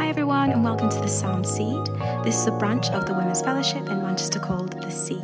[0.00, 1.84] Hi, everyone, and welcome to the Sound Seed.
[2.24, 5.20] This is a branch of the Women's Fellowship in Manchester called The Seed.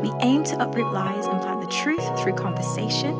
[0.00, 3.14] We aim to uproot lies and plant the truth through conversation.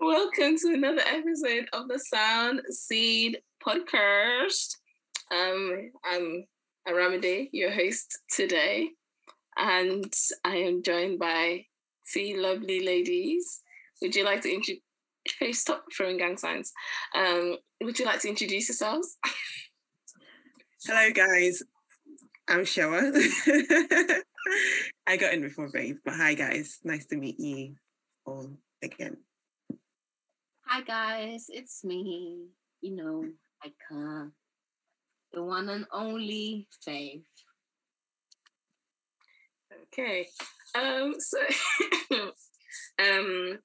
[0.00, 4.76] Welcome to another episode of the Sound Seed Podcast.
[5.30, 6.44] Um, I'm
[6.88, 8.90] Aramide, your host today,
[9.56, 10.12] and
[10.44, 11.66] I am joined by
[12.12, 13.62] three lovely ladies.
[14.00, 14.82] Would you like to introduce?
[15.38, 16.72] Hey, stop throwing gang signs.
[17.14, 19.16] Um, would you like to introduce yourselves?
[20.84, 21.62] Hello, guys.
[22.48, 23.12] I'm Showa.
[25.06, 26.80] I got in before Babe, but hi, guys.
[26.82, 27.76] Nice to meet you
[28.26, 28.50] all
[28.82, 29.16] again.
[30.66, 32.46] Hi guys, it's me.
[32.80, 33.24] You know,
[33.62, 34.24] like uh,
[35.32, 37.22] the one and only Faith.
[39.92, 40.28] Okay.
[40.74, 41.38] Um, so
[42.98, 43.58] um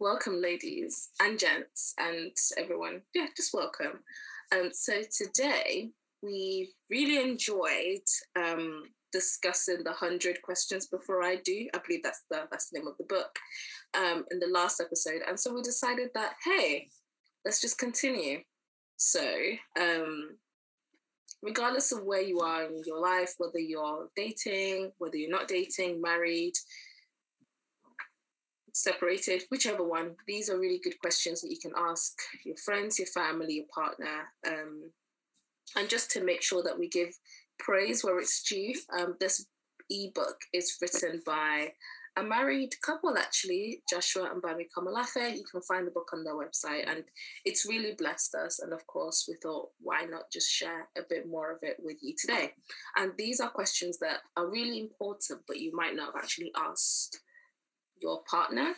[0.00, 3.02] welcome ladies and gents and everyone.
[3.14, 4.00] Yeah, just welcome.
[4.52, 5.90] Um, so today
[6.22, 8.04] we really enjoyed
[8.36, 11.68] um discussing the hundred questions before I do.
[11.74, 13.36] I believe that's the that's the name of the book.
[13.94, 15.22] Um in the last episode.
[15.26, 16.88] And so we decided that hey,
[17.44, 18.40] let's just continue.
[18.96, 19.24] So
[19.80, 20.36] um
[21.42, 26.00] regardless of where you are in your life, whether you're dating, whether you're not dating,
[26.00, 26.54] married,
[28.72, 32.12] separated, whichever one, these are really good questions that you can ask
[32.44, 34.28] your friends, your family, your partner.
[34.46, 34.90] Um,
[35.76, 37.10] and just to make sure that we give
[37.58, 39.46] praise where it's due, um, this
[39.90, 41.72] ebook is written by
[42.16, 45.36] a married couple, actually, Joshua and Bami Komolafe.
[45.36, 47.04] You can find the book on their website, and
[47.44, 48.60] it's really blessed us.
[48.60, 51.98] And of course, we thought, why not just share a bit more of it with
[52.02, 52.52] you today?
[52.96, 57.20] And these are questions that are really important, but you might not have actually asked
[58.00, 58.74] your partner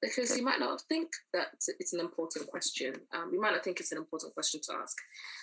[0.00, 1.48] because you might not think that
[1.78, 2.94] it's an important question.
[3.12, 4.96] Um, you might not think it's an important question to ask.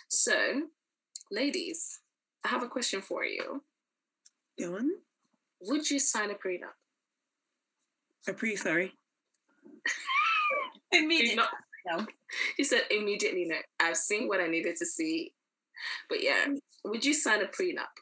[0.09, 0.63] So,
[1.31, 1.99] ladies,
[2.43, 3.61] I have a question for you.
[4.59, 4.91] Go on.
[5.61, 6.73] Would you sign a prenup?
[8.27, 8.93] A pre, sorry.
[10.91, 11.35] Immediately.
[11.35, 11.49] not-
[11.87, 12.05] no.
[12.57, 13.57] She said immediately no.
[13.79, 15.33] I've seen what I needed to see.
[16.09, 16.47] But yeah,
[16.83, 17.93] would you sign a prenup?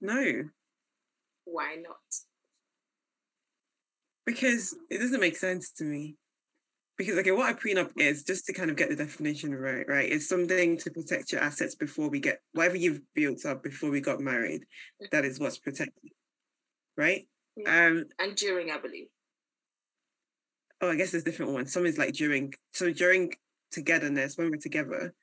[0.00, 0.44] No,
[1.44, 1.96] Why not?
[4.24, 6.16] because it doesn't make sense to me.
[6.98, 10.10] Because okay, what a prenup is, just to kind of get the definition right, right?
[10.12, 14.00] It's something to protect your assets before we get whatever you've built up before we
[14.00, 14.64] got married.
[15.10, 16.12] That is what's protected,
[16.96, 17.26] right?
[17.56, 17.86] Yeah.
[17.86, 19.06] Um, And during, I believe.
[20.82, 21.72] oh, I guess there's different ones.
[21.72, 23.32] Some is like during, so during
[23.70, 25.14] togetherness, when we're together,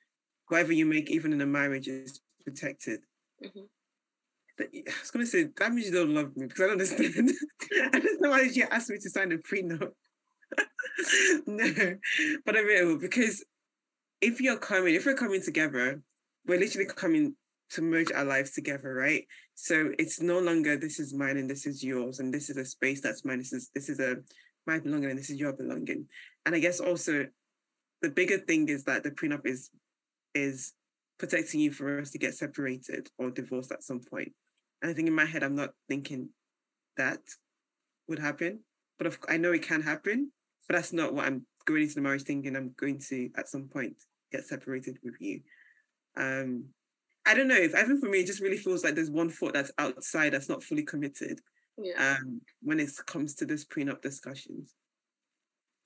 [0.48, 3.00] whatever you make, even in a marriage, is protected.
[3.44, 3.68] Mhm.
[4.58, 7.30] But I was gonna say that means you don't love me because I don't understand.
[7.94, 9.92] I don't know why you ask me to sign a prenup.
[11.46, 11.96] no,
[12.44, 13.44] but I will because
[14.20, 16.02] if you're coming, if we're coming together,
[16.46, 17.34] we're literally coming
[17.70, 19.24] to merge our lives together, right?
[19.54, 22.64] So it's no longer this is mine and this is yours, and this is a
[22.64, 23.38] space that's mine.
[23.38, 24.16] This is this is a
[24.66, 26.06] my belonging and this is your belonging.
[26.46, 27.26] And I guess also
[28.02, 29.70] the bigger thing is that the prenup is
[30.34, 30.74] is
[31.18, 34.32] protecting you for us to get separated or divorced at some point.
[34.80, 36.30] And I think in my head, I'm not thinking
[36.96, 37.20] that
[38.08, 38.60] would happen,
[38.98, 40.32] but of, I know it can happen.
[40.70, 42.54] But that's not what I'm going into the marriage thinking.
[42.54, 43.96] I'm going to at some point
[44.30, 45.40] get separated with you.
[46.16, 46.66] Um,
[47.26, 47.56] I don't know.
[47.56, 50.32] If I think for me, it just really feels like there's one foot that's outside
[50.32, 51.40] that's not fully committed
[51.76, 52.14] Yeah.
[52.20, 54.76] um, when it comes to this prenup discussions.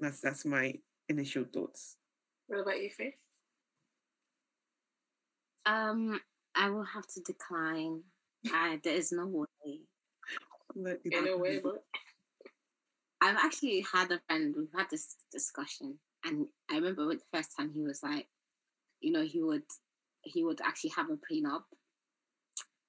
[0.00, 0.74] That's that's my
[1.08, 1.96] initial thoughts.
[2.48, 3.14] what about you, Faith?
[5.64, 6.20] Um,
[6.54, 8.02] I will have to decline.
[8.52, 9.26] I, there is no
[9.64, 9.80] way.
[10.76, 11.84] In a way, but
[13.24, 17.70] I've actually had a friend, we've had this discussion, and I remember the first time
[17.74, 18.28] he was like,
[19.00, 19.62] you know, he would
[20.24, 21.62] he would actually have a prenup.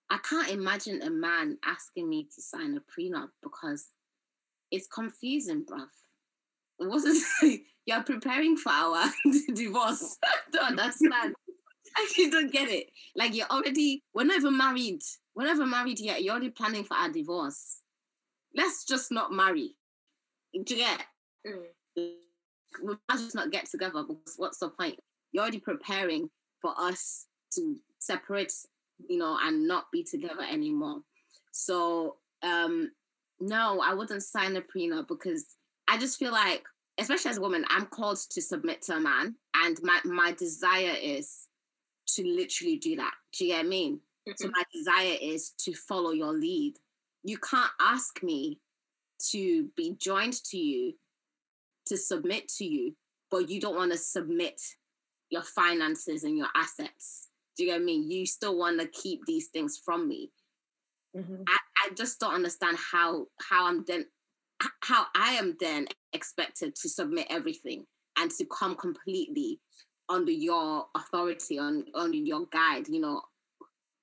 [0.10, 3.88] I can't imagine a man asking me to sign a prenup because
[4.72, 5.88] it's confusing, bruv.
[6.80, 9.10] It you're preparing for our
[9.54, 10.18] divorce.
[10.26, 11.34] I don't understand.
[11.98, 12.88] actually don't get it.
[13.16, 15.02] Like you're already, we're not even married.
[15.34, 16.24] We're not even married yet.
[16.24, 17.80] You're already planning for our divorce.
[18.54, 19.76] Let's just not marry.
[20.64, 21.04] Do you get?
[21.46, 22.12] Mm.
[22.84, 25.00] We might just not get together because what's the point?
[25.32, 26.30] You're already preparing
[26.62, 28.54] for us to separate,
[29.08, 31.02] you know, and not be together anymore.
[31.52, 32.92] So um
[33.40, 35.56] no, I wouldn't sign a prenup because
[35.88, 36.64] I just feel like,
[36.98, 40.96] especially as a woman, I'm called to submit to a man, and my my desire
[41.02, 41.48] is
[42.16, 43.14] to literally do that.
[43.34, 44.00] Do you get what I mean?
[44.28, 44.32] Mm-hmm.
[44.38, 46.76] So my desire is to follow your lead.
[47.24, 48.60] You can't ask me
[49.32, 50.94] to be joined to you,
[51.88, 52.96] to submit to you,
[53.32, 54.60] but you don't want to submit
[55.30, 57.30] your finances and your assets.
[57.58, 58.12] Do you get what I mean?
[58.12, 60.32] You still want to keep these things from me.
[61.16, 61.44] Mm-hmm.
[61.48, 64.06] I, I just don't understand how how I'm then
[64.82, 67.86] how I am then expected to submit everything
[68.18, 69.60] and to come completely
[70.10, 73.22] under your authority, on under your guide, you know,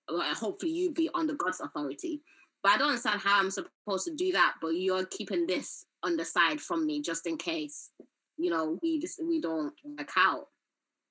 [0.09, 2.23] hopefully you be under God's authority.
[2.62, 6.17] But I don't understand how I'm supposed to do that, but you're keeping this on
[6.17, 7.91] the side from me just in case,
[8.38, 10.47] you know, we just we don't work out.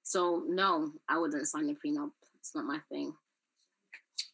[0.04, 2.12] So no, I wouldn't sign a prenup.
[2.40, 3.14] It's not my thing.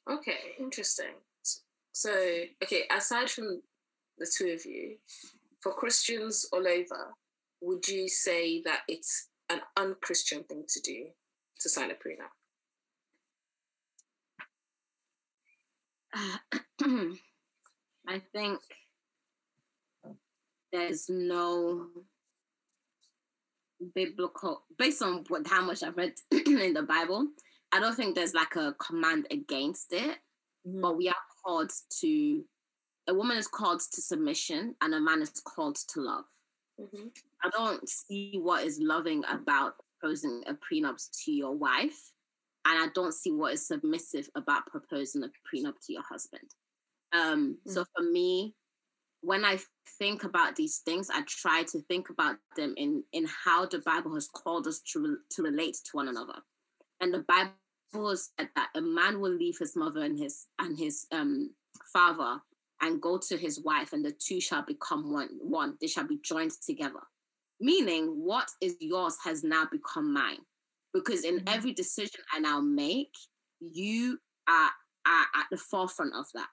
[0.10, 1.16] Okay, interesting.
[1.92, 2.12] So,
[2.64, 3.62] okay, aside from
[4.19, 4.98] the two of you,
[5.60, 7.14] for Christians all over,
[7.62, 11.08] would you say that it's an unchristian thing to do
[11.60, 12.37] to sign a prenup?
[18.07, 18.59] I think
[20.71, 21.88] there's no
[23.94, 27.27] biblical based on what how much I've read in the Bible.
[27.71, 30.18] I don't think there's like a command against it,
[30.68, 30.81] mm-hmm.
[30.81, 31.71] but we are called
[32.01, 32.44] to
[33.09, 36.25] a woman is called to submission and a man is called to love.
[36.80, 37.07] Mm-hmm.
[37.44, 42.12] I don't see what is loving about proposing a prenup to your wife,
[42.68, 46.50] and I don't see what is submissive about proposing a prenup to your husband.
[47.14, 47.72] Um, mm-hmm.
[47.72, 48.56] So for me,
[49.22, 49.60] when I
[49.98, 54.14] think about these things, I try to think about them in in how the Bible
[54.16, 56.40] has called us to to relate to one another,
[57.02, 61.08] and the Bible said that a man will leave his mother and his and his
[61.12, 61.52] um,
[61.94, 62.42] father
[62.81, 65.30] and go to his wife, and the two shall become one.
[65.40, 67.00] One, they shall be joined together.
[67.60, 70.46] Meaning, what is yours has now become mine.
[70.97, 71.55] Because in mm-hmm.
[71.55, 73.13] every decision I now make,
[73.59, 74.17] you
[74.47, 74.71] are,
[75.05, 76.47] are at the forefront of that,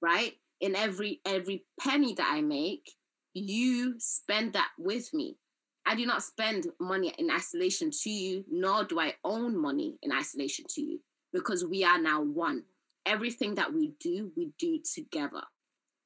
[0.00, 0.32] right?
[0.60, 2.90] In every every penny that I make,
[3.34, 5.36] you spend that with me.
[5.84, 10.12] I do not spend money in isolation to you, nor do I own money in
[10.12, 11.00] isolation to you,
[11.32, 12.62] because we are now one.
[13.04, 15.42] Everything that we do, we do together.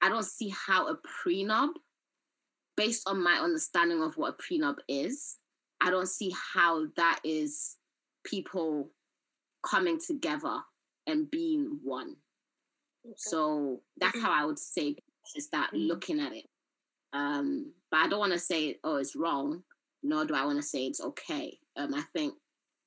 [0.02, 1.74] I don't see how a prenup,
[2.76, 5.36] based on my understanding of what a prenup is,
[5.80, 7.76] I don't see how that is
[8.24, 8.90] people
[9.64, 10.58] coming together
[11.06, 12.16] and being one.
[13.04, 13.14] Okay.
[13.16, 14.96] So that's how I would say
[15.36, 15.86] is that mm-hmm.
[15.86, 16.46] looking at it.
[17.12, 19.62] Um, but I don't want to say, oh, it's wrong,
[20.02, 21.58] nor do I want to say it's okay.
[21.76, 22.34] Um, I think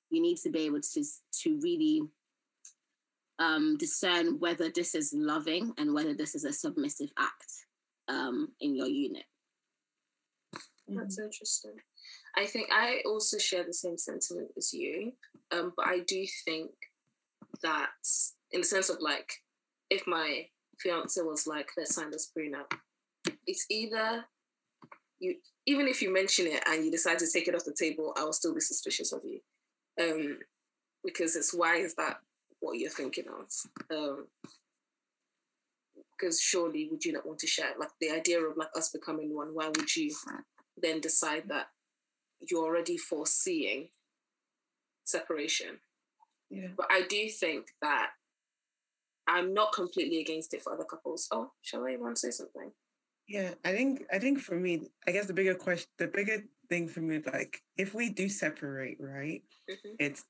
[0.09, 1.03] you need to be able to
[1.43, 2.01] to really
[3.39, 7.51] um, discern whether this is loving and whether this is a submissive act
[8.07, 9.23] um, in your unit.
[10.87, 11.25] That's mm-hmm.
[11.25, 11.75] interesting.
[12.37, 15.13] I think I also share the same sentiment as you,
[15.51, 16.71] um, but I do think
[17.61, 17.89] that
[18.51, 19.31] in the sense of like,
[19.89, 20.45] if my
[20.79, 22.71] fiance was like, let's sign this prenup,
[23.45, 24.25] it's either
[25.19, 28.13] you even if you mention it and you decide to take it off the table,
[28.17, 29.39] I will still be suspicious of you.
[30.01, 30.39] Um,
[31.03, 32.17] because it's why is that
[32.59, 33.95] what you're thinking of?
[33.95, 34.27] Um,
[36.11, 39.35] because surely would you not want to share like the idea of like us becoming
[39.35, 39.49] one?
[39.53, 40.13] Why would you
[40.81, 41.67] then decide that
[42.41, 43.89] you're already foreseeing
[45.05, 45.79] separation?
[46.49, 46.69] Yeah.
[46.75, 48.11] But I do think that
[49.27, 51.27] I'm not completely against it for other couples.
[51.31, 52.71] Oh, shall I want to say something?
[53.27, 56.87] Yeah, I think I think for me, I guess the bigger question, the bigger thing
[56.87, 59.43] for me, like if we do separate, right?
[59.69, 59.95] Mm-hmm.
[59.99, 60.25] It's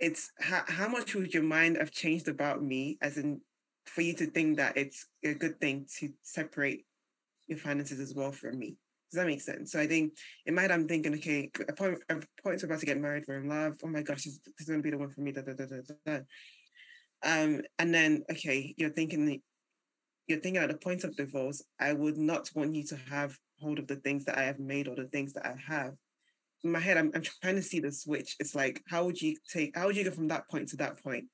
[0.00, 3.40] it's how, how much would your mind have changed about me, as in
[3.86, 6.84] for you to think that it's a good thing to separate
[7.46, 8.76] your finances as well from me.
[9.12, 9.72] Does that make sense?
[9.72, 10.14] So I think
[10.46, 13.40] in my head, I'm thinking, okay, a point, a point's about to get married, we're
[13.40, 13.74] in love.
[13.84, 15.32] Oh my gosh, this, this is going to be the one for me.
[15.32, 16.20] Da, da, da, da, da.
[17.22, 19.42] Um, and then, okay, you're thinking
[20.28, 23.78] you're thinking at the point of divorce, I would not want you to have hold
[23.78, 25.92] of the things that I have made or the things that I have.
[26.64, 28.36] In my head, I'm, I'm trying to see the switch.
[28.40, 31.02] It's like, how would you take, how would you go from that point to that
[31.02, 31.24] point?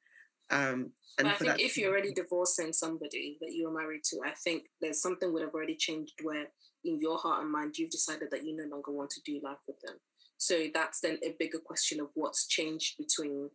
[0.50, 4.32] Um, and I think if you're already divorcing somebody that you were married to, I
[4.42, 6.46] think there's something would have already changed where
[6.88, 9.58] in your heart and mind, you've decided that you no longer want to do life
[9.66, 9.96] with them.
[10.36, 13.50] So that's then a bigger question of what's changed between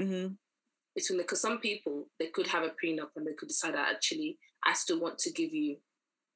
[0.00, 0.28] hmm
[0.94, 4.38] between because some people they could have a prenup and they could decide that actually
[4.64, 5.76] I still want to give you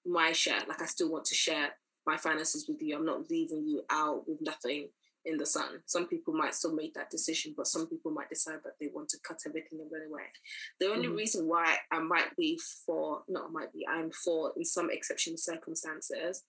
[0.05, 1.71] my share, like I still want to share
[2.07, 2.97] my finances with you.
[2.97, 4.89] I'm not leaving you out with nothing
[5.29, 5.83] in the sun.
[5.87, 9.09] Some people might still make that decision, but some people might decide that they want
[9.11, 10.33] to cut everything and run away.
[10.81, 11.17] The only Mhm.
[11.17, 16.45] reason why I might be for, not might be, I'm for in some exceptional circumstances,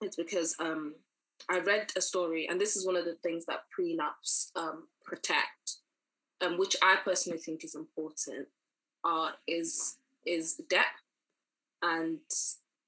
[0.00, 0.94] it's because um,
[1.48, 5.78] I read a story, and this is one of the things that prenups um, protect,
[6.40, 8.48] um, which I personally think is important,
[9.02, 10.86] uh, is is debt
[11.82, 12.20] and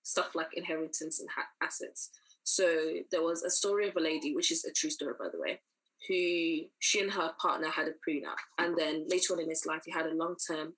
[0.03, 2.11] stuff like inheritance and ha- assets.
[2.47, 2.65] So
[3.11, 5.61] there was a story of a lady, which is a true story, by the way,
[6.07, 8.37] who she and her partner had a prenup.
[8.57, 10.75] And then later on in his life, he had a long term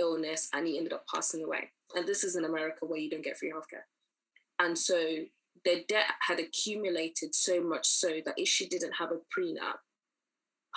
[0.00, 1.70] illness and he ended up passing away.
[1.94, 3.84] And this is in America where you don't get free healthcare.
[4.58, 4.96] And so
[5.64, 9.78] their debt had accumulated so much so that if she didn't have a prenup,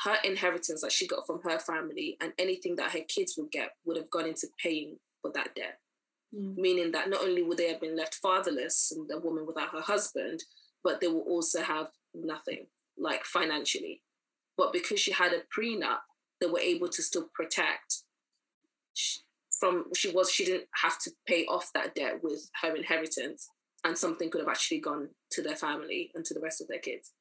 [0.04, 3.72] her inheritance that she got from her family and anything that her kids would get
[3.86, 5.80] would have gone into paying for that debt
[6.36, 6.58] Mm.
[6.58, 9.82] meaning that not only would they have been left fatherless and a woman without her
[9.82, 10.44] husband,
[10.84, 12.68] but they will also have nothing,
[12.98, 14.02] like financially.
[14.58, 16.00] But because she had a prenup,
[16.42, 18.04] they were able to still protect
[19.58, 23.50] from she was she didn't have to pay off that debt with her inheritance
[23.84, 26.80] and something could have actually gone to their family and to the rest of their
[26.80, 27.14] kids.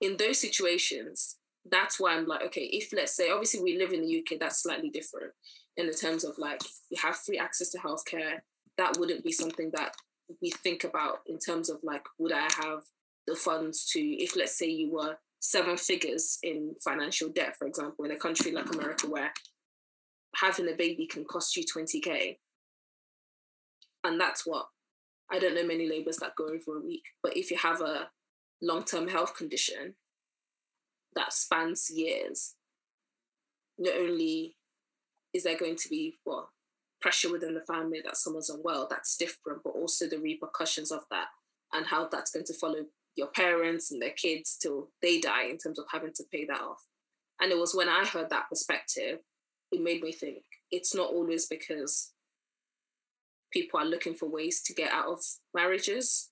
[0.00, 1.36] In those situations
[1.70, 4.62] that's why i'm like okay if let's say obviously we live in the uk that's
[4.62, 5.32] slightly different
[5.78, 8.40] in the terms of like you have free access to healthcare
[8.76, 9.94] that wouldn't be something that
[10.42, 12.82] we think about in terms of like would i have
[13.26, 18.04] the funds to if let's say you were seven figures in financial debt for example
[18.04, 19.32] in a country like america where
[20.36, 22.36] having a baby can cost you 20k
[24.04, 24.66] and that's what
[25.30, 28.10] i don't know many labours that go over a week but if you have a
[28.60, 29.94] long-term health condition
[31.14, 32.54] that spans years
[33.78, 34.57] not only
[35.38, 36.50] is there going to be well
[37.00, 41.28] pressure within the family that someone's unwell that's different but also the repercussions of that
[41.72, 45.58] and how that's going to follow your parents and their kids till they die in
[45.58, 46.84] terms of having to pay that off?
[47.40, 49.20] And it was when i heard that perspective
[49.70, 50.42] it made me think
[50.72, 52.12] it's not always because
[53.52, 55.20] people are looking for ways to get out of
[55.54, 56.30] marriages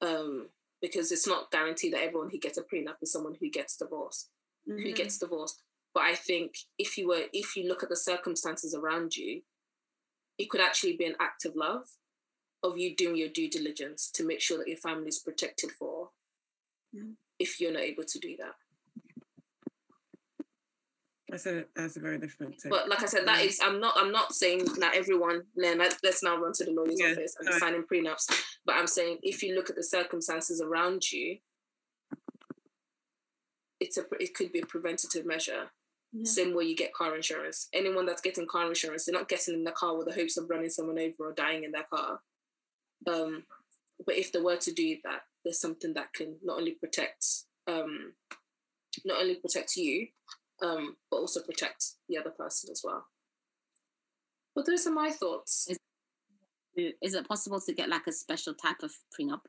[0.00, 0.48] um,
[0.80, 4.30] because it's not guaranteed that everyone who gets a prenup is someone who gets divorced
[4.66, 5.62] who gets divorced
[5.96, 6.48] but i think
[6.84, 9.40] if you were if you look at the circumstances around you
[10.42, 11.86] it could actually be an act of love
[12.62, 16.10] of you doing your due diligence to make sure that your family is protected for
[16.94, 17.14] Mm.
[17.44, 18.54] if you're not able to do that
[21.28, 22.52] That's a that's a very different.
[22.60, 22.70] take.
[22.70, 25.98] But like I said, that is I'm not I'm not saying that everyone then let-
[26.06, 27.58] let's now run to the lawyer's Yeah, office and no.
[27.62, 28.24] signing prenups.
[28.66, 31.28] But I'm saying if you look at the circumstances around you,
[33.80, 35.62] it's a it could be a preventative measure.
[36.16, 36.24] Yeah.
[36.24, 37.68] Same way you get car insurance.
[37.74, 40.48] Anyone that's getting car insurance, they're not getting in the car with the hopes of
[40.48, 42.20] running someone over or dying in their car.
[43.06, 43.44] Um,
[44.04, 47.24] but if they were to do that, there's something that can not only protect
[47.66, 48.12] um,
[49.04, 50.08] not only protect you,
[50.62, 53.06] um, but also protect the other person as well.
[54.54, 55.68] But those are my thoughts.
[56.76, 59.40] Is it possible to get like a special type of prenup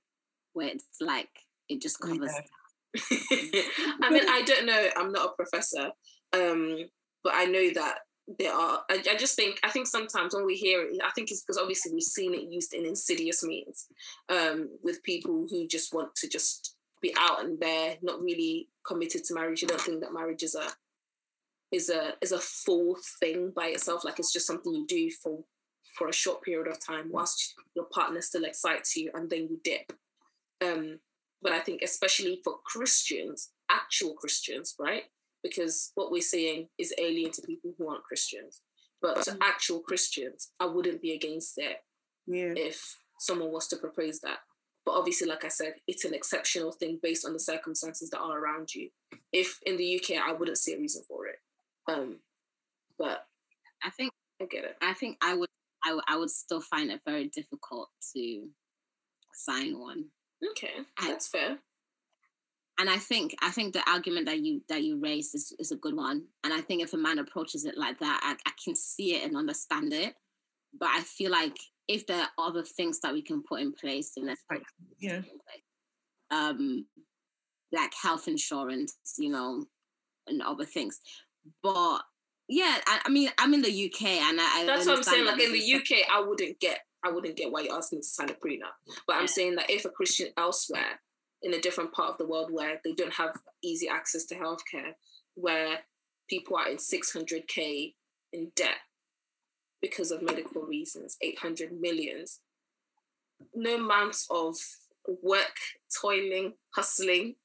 [0.54, 1.30] where it's like
[1.70, 2.34] it just covers?
[2.34, 2.42] Yeah.
[4.02, 4.88] I mean, I don't know.
[4.98, 5.92] I'm not a professor,
[6.34, 6.78] um,
[7.24, 8.00] but I know that
[8.40, 8.84] there are.
[8.90, 9.60] I, I just think.
[9.64, 12.52] I think sometimes when we hear it, I think it's because obviously we've seen it
[12.52, 13.88] used in insidious means
[14.30, 19.24] um, with people who just want to just be out and there, not really committed
[19.26, 19.62] to marriage.
[19.62, 20.68] You don't think that marriage is a
[21.72, 24.04] is a is a full thing by itself.
[24.04, 25.44] Like it's just something you do for
[25.98, 29.60] for a short period of time whilst your partner still excites you, and then you
[29.64, 29.94] dip.
[30.62, 31.00] Um,
[31.42, 35.04] but I think especially for Christians, actual Christians, right?
[35.44, 38.62] Because what we're seeing is alien to people who aren't Christians.
[39.02, 41.78] But to actual Christians, I wouldn't be against it
[42.26, 42.54] yeah.
[42.56, 44.40] if someone was to propose that.
[44.86, 48.40] But obviously, like I said, it's an exceptional thing based on the circumstances that are
[48.40, 48.90] around you.
[49.32, 51.36] If in the UK, I wouldn't see a reason for it.
[51.90, 52.20] Um,
[52.98, 53.26] but
[53.84, 54.78] I think I get it.
[54.82, 55.50] I think I would
[55.86, 58.48] I, would- I would still find it very difficult to
[59.34, 60.06] sign one.
[60.52, 61.60] Okay, I- that's fair.
[62.80, 65.78] And I think I think the argument that you that you raised is, is a
[65.78, 66.24] good one.
[66.44, 69.26] And I think if a man approaches it like that, I, I can see it
[69.26, 70.14] and understand it.
[70.80, 71.58] But I feel like
[71.88, 74.62] if there are other things that we can put in place, then let's put
[75.00, 75.22] Yeah.
[76.30, 76.86] Um,
[77.72, 79.66] like health insurance, you know,
[80.28, 81.00] and other things.
[81.64, 82.02] But
[82.48, 85.26] yeah, I, I mean, I'm in the UK, and I, I That's what I'm saying.
[85.26, 88.08] Like in the UK, I wouldn't get, I wouldn't get why you're asking me to
[88.08, 88.74] sign a prenup.
[89.06, 89.28] But I'm Yeah.
[89.28, 91.00] saying that if a Christian elsewhere
[91.44, 94.94] in a different part of the world where they don't have easy access to healthcare,
[95.36, 95.80] where
[96.30, 97.94] people are in 600k
[98.34, 98.78] in debt
[99.82, 102.40] because of medical reasons, 800 millions.
[103.54, 104.56] No amount of
[105.22, 105.56] work,
[106.02, 107.36] toiling, hustling.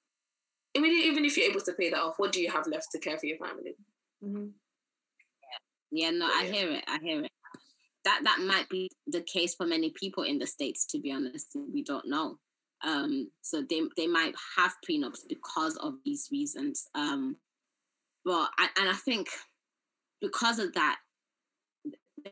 [0.76, 2.90] I mean, even if you're able to pay that off, what do you have left
[2.92, 3.76] to care for your family?
[4.24, 4.46] Mm-hmm.
[5.92, 6.06] Yeah.
[6.06, 6.84] yeah, no, I hear it.
[6.88, 7.30] I hear it.
[8.04, 10.86] That that might be the case for many people in the states.
[10.86, 12.38] To be honest, we don't know.
[12.84, 16.88] Um, so they they might have prenups because of these reasons.
[16.94, 17.36] Um,
[18.24, 19.28] but and I think
[20.20, 20.96] because of that,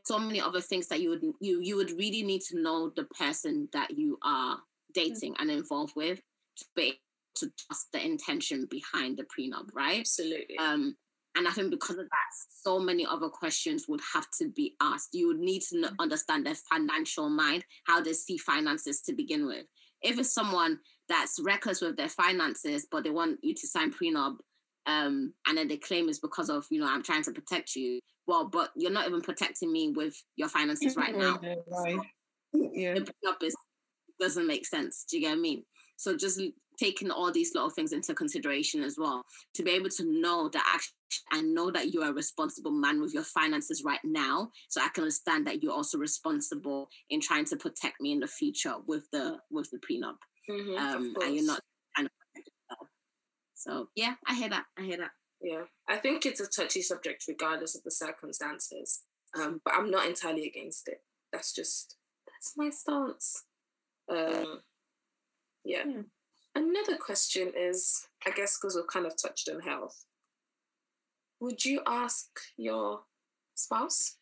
[0.04, 3.04] so many other things that you would you you would really need to know the
[3.04, 4.59] person that you are
[4.95, 5.42] dating mm-hmm.
[5.42, 6.21] and involved with
[6.57, 7.00] to be
[7.37, 10.00] to trust the intention behind the prenup, right?
[10.00, 10.59] Absolutely.
[10.59, 10.97] Um,
[11.37, 12.30] and I think because of that,
[12.64, 15.11] so many other questions would have to be asked.
[15.12, 15.95] You would need to mm-hmm.
[16.00, 19.64] understand their financial mind, how they see finances to begin with.
[20.02, 20.78] If it's someone
[21.09, 24.37] that's reckless with their finances, but they want you to sign prenup,
[24.87, 28.00] um, and then they claim it's because of you know I'm trying to protect you.
[28.26, 31.38] Well, but you're not even protecting me with your finances right now.
[31.42, 31.59] Right.
[32.52, 32.95] So yeah.
[32.95, 33.54] The prenup is
[34.21, 35.04] doesn't make sense.
[35.09, 35.64] Do you get what I mean?
[35.97, 36.40] So just
[36.80, 39.22] taking all these little things into consideration as well
[39.54, 40.94] to be able to know that actually
[41.32, 44.88] and know that you are a responsible man with your finances right now so i
[44.94, 49.04] can understand that you're also responsible in trying to protect me in the future with
[49.12, 50.16] the with the prenup.
[50.49, 51.60] Mm-hmm, um and you're not
[51.94, 52.88] trying to protect yourself.
[53.54, 55.10] So yeah i hear that i hear that.
[55.42, 59.02] Yeah i think it's a touchy subject regardless of the circumstances
[59.38, 61.02] um but i'm not entirely against it.
[61.32, 61.96] That's just
[62.26, 63.44] that's my stance.
[64.08, 64.60] Um
[65.64, 65.82] yeah.
[65.87, 66.02] yeah.
[66.54, 70.04] Another question is, I guess, because we've kind of touched on health.
[71.40, 73.02] Would you ask your
[73.54, 74.16] spouse,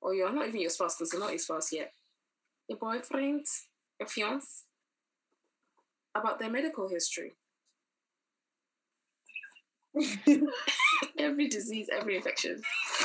[0.00, 1.92] or your not even your spouse, because you're not your spouse yet,
[2.68, 3.46] your boyfriend,
[3.98, 4.64] your fiance,
[6.14, 7.34] about their medical history?
[11.18, 12.60] every disease, every infection.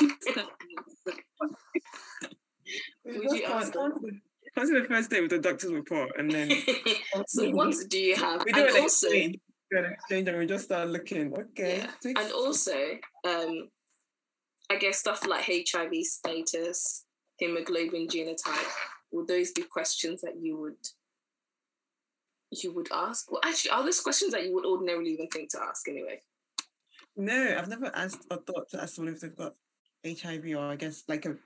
[3.04, 4.22] Would you ask them?
[4.58, 6.50] What's the first day with the doctor's report, and then
[7.28, 8.44] so what do you have?
[8.44, 9.36] We do and an also, exchange.
[9.70, 11.32] We an exchange, and we just start looking.
[11.32, 12.12] Okay, yeah.
[12.20, 12.76] and also,
[13.24, 13.68] um,
[14.68, 17.04] I guess stuff like HIV status,
[17.36, 18.72] hemoglobin genotype.
[19.12, 20.88] Would those be questions that you would
[22.50, 23.30] you would ask?
[23.30, 26.20] Well, actually, are those questions that you would ordinarily even think to ask anyway?
[27.16, 29.54] No, I've never asked or thought to ask someone if they've got
[30.04, 31.36] HIV or I guess like a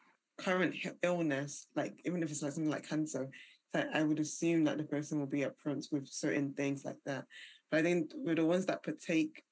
[0.43, 3.31] current illness, like even if it's like something like cancer,
[3.75, 7.25] I would assume that the person will be upfront with certain things like that.
[7.71, 9.43] But I think with the ones that partake,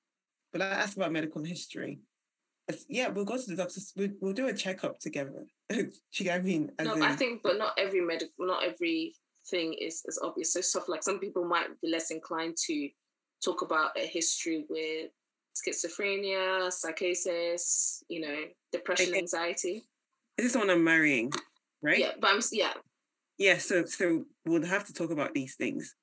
[0.53, 2.01] but I ask about medical history.
[2.89, 3.93] yeah, we'll go to the doctors.
[3.97, 5.47] We'll, we'll do a checkup together.
[5.73, 6.73] You know what I mean?
[6.83, 9.15] no, in, I think, but not every medical, not every
[9.49, 10.53] thing is as obvious.
[10.53, 12.89] So stuff like some people might be less inclined to
[13.43, 15.11] talk about a history with
[15.55, 19.85] schizophrenia, psychosis, you know, depression, anxiety.
[20.41, 21.31] This is someone I'm marrying,
[21.83, 21.99] right?
[21.99, 22.73] Yeah, but I'm yeah.
[23.37, 25.95] Yeah, so so we'll have to talk about these things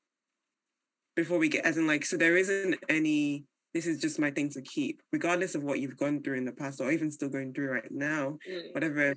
[1.15, 4.51] before we get as in like so there isn't any this is just my thing
[4.51, 7.51] to keep, regardless of what you've gone through in the past or even still going
[7.51, 8.73] through right now, mm.
[8.75, 9.15] whatever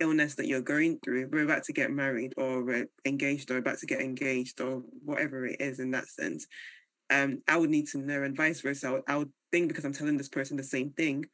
[0.00, 3.78] illness that you're going through, we're about to get married or we're engaged or about
[3.78, 6.48] to get engaged or whatever it is in that sense.
[7.10, 8.88] Um, I would need to know and vice versa.
[8.88, 11.26] I would, I would think because I'm telling this person the same thing,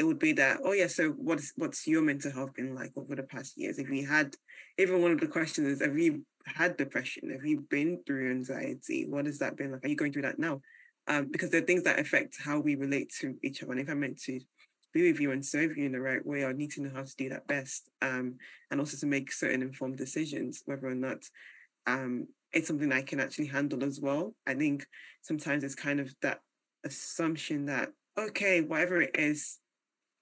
[0.00, 3.14] it would be that, oh yeah, so what's what's your mental health been like over
[3.14, 3.78] the past years?
[3.78, 4.34] If you had
[4.78, 7.28] even one of the questions is have you had depression?
[7.28, 9.04] Have you been through anxiety?
[9.06, 9.84] What has that been like?
[9.84, 10.62] Are you going through that now?
[11.06, 13.72] Um, because there are things that affect how we relate to each other.
[13.72, 14.40] And if I'm meant to
[14.94, 17.02] be with you and serve you in the right way, I need to know how
[17.02, 17.90] to do that best.
[18.00, 18.36] Um,
[18.70, 21.24] and also to make certain informed decisions, whether or not
[21.86, 24.34] um, it's something I can actually handle as well.
[24.46, 24.86] I think
[25.20, 26.40] sometimes it's kind of that
[26.84, 29.58] assumption that, okay, whatever it is,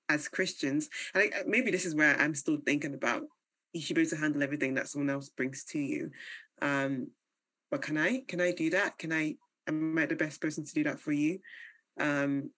[0.09, 3.23] as Christians, and I, maybe this is where I'm still thinking about
[3.73, 6.11] you should be able to handle everything that someone else brings to you.
[6.63, 7.09] Um,
[7.71, 8.23] but can I?
[8.27, 8.99] Can I do that?
[8.99, 9.37] Can I?
[9.67, 11.41] Am I the best person to do that for you?
[12.01, 12.51] Um,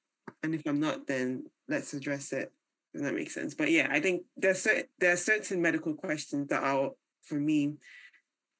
[0.42, 2.52] and if I'm not, then let's address it.
[2.92, 3.54] Does that make sense?
[3.54, 6.90] But yeah, I think there's certain, there are certain medical questions that are
[7.22, 7.74] for me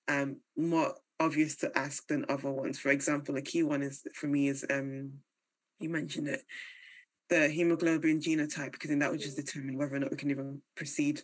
[0.09, 2.79] um, more obvious to ask than other ones.
[2.79, 5.13] For example, a key one is for me is um,
[5.79, 6.43] you mentioned it
[7.31, 10.61] the hemoglobin genotype because then that would just determine whether or not we can even
[10.77, 11.23] proceed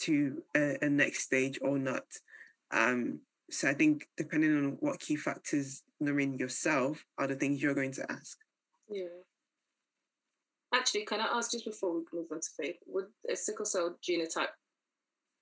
[0.00, 2.04] to a, a next stage or not.
[2.70, 7.74] Um, so I think depending on what key factors Noreen yourself are the things you're
[7.74, 8.38] going to ask.
[8.88, 9.04] Yeah.
[10.74, 13.96] Actually, can I ask just before we move on to faith, would a sickle cell
[14.06, 14.48] genotype,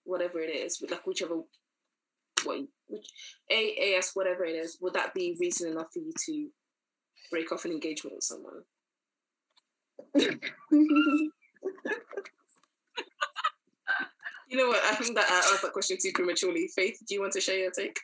[0.04, 1.40] whatever it is, like whichever
[2.44, 3.10] what which
[3.50, 6.48] AAS, whatever it is, would that be reason enough for you to
[7.30, 8.62] break off an engagement with someone?
[10.14, 11.30] You
[14.52, 14.82] know what?
[14.84, 16.68] I think that I asked that question too prematurely.
[16.74, 17.98] Faith, do you want to share your take?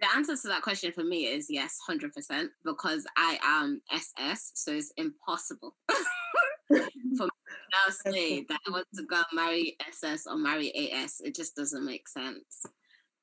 [0.00, 4.72] The answer to that question for me is yes, 100%, because I am SS, so
[4.72, 10.72] it's impossible for me to say that I want to go marry SS or marry
[10.92, 11.20] AS.
[11.24, 12.64] It just doesn't make sense.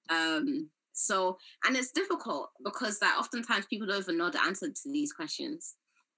[0.10, 4.92] Um, so, and it's difficult because that oftentimes people don't even know the answer to
[4.92, 5.76] these questions.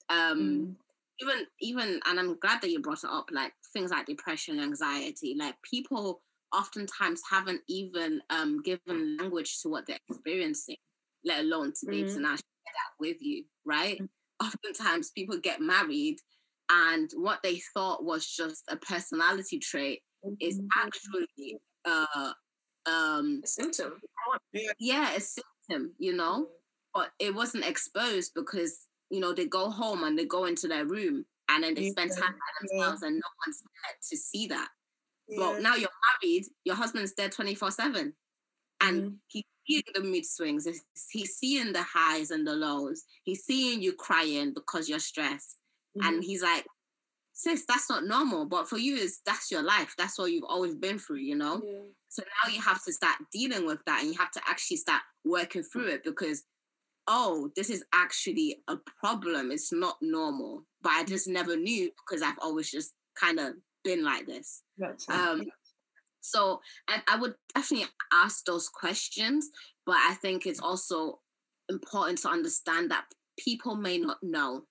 [0.09, 0.75] Um, mm.
[1.21, 5.35] Even, even, and I'm glad that you brought it up, like things like depression, anxiety,
[5.37, 6.21] like people
[6.53, 10.77] oftentimes haven't even um, given language to what they're experiencing,
[11.25, 12.23] let alone to be able to mm-hmm.
[12.23, 13.95] now share that with you, right?
[13.95, 14.05] Mm-hmm.
[14.45, 16.17] Oftentimes people get married
[16.69, 20.35] and what they thought was just a personality trait mm-hmm.
[20.39, 22.31] is actually uh,
[22.85, 23.93] um, a symptom.
[24.79, 26.51] Yeah, a symptom, you know, mm-hmm.
[26.93, 30.85] but it wasn't exposed because, you know, they go home and they go into their
[30.85, 34.69] room and then they spend time by themselves and no one's there to see that.
[35.27, 35.39] Yeah.
[35.39, 35.89] Well, now you're
[36.21, 38.13] married, your husband's there 24 7.
[38.81, 39.15] And mm-hmm.
[39.27, 40.67] he's seeing the mood swings,
[41.11, 43.03] he's seeing the highs and the lows.
[43.23, 45.57] He's seeing you crying because you're stressed.
[45.97, 46.07] Mm-hmm.
[46.07, 46.65] And he's like,
[47.33, 48.45] sis, that's not normal.
[48.45, 49.93] But for you, is that's your life.
[49.97, 51.61] That's what you've always been through, you know?
[51.63, 51.79] Yeah.
[52.09, 55.01] So now you have to start dealing with that and you have to actually start
[55.25, 56.43] working through it because
[57.07, 59.51] oh, this is actually a problem.
[59.51, 60.63] It's not normal.
[60.81, 64.63] But I just never knew because I've always just kind of been like this.
[65.09, 65.43] Um,
[66.21, 69.49] so I, I would definitely ask those questions,
[69.85, 71.19] but I think it's also
[71.69, 73.05] important to understand that
[73.39, 74.63] people may not know.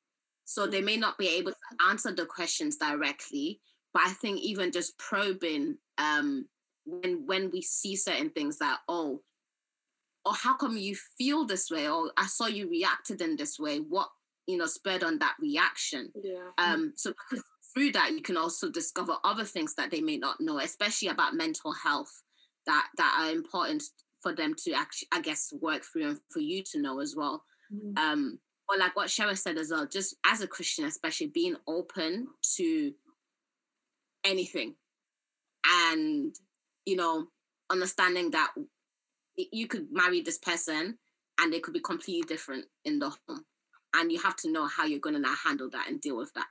[0.45, 3.61] So they may not be able to answer the questions directly.
[3.93, 6.47] But I think even just probing um,
[6.85, 9.23] when when we see certain things that, oh,
[10.27, 11.89] or how come you feel this way?
[11.89, 13.79] Or I saw you reacted in this way.
[13.79, 14.09] What,
[14.47, 16.13] you know, spurred on that reaction?
[16.23, 16.51] Yeah.
[16.59, 17.15] Um, so
[17.77, 21.35] through that you can also discover other things that they may not know especially about
[21.35, 22.23] mental health
[22.67, 23.83] that that are important
[24.23, 27.45] for them to actually i guess work through and for you to know as well
[27.73, 27.97] mm-hmm.
[27.99, 32.29] um or like what Shara said as well just as a christian especially being open
[32.57, 32.93] to
[34.25, 34.75] anything
[35.85, 36.35] and
[36.87, 37.27] you know
[37.71, 38.53] understanding that
[39.37, 40.99] you could marry this person
[41.39, 43.45] and they could be completely different in the home
[43.95, 46.33] and you have to know how you're going to now handle that and deal with
[46.35, 46.47] that